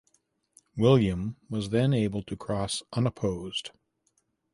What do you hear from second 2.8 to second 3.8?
unopposed.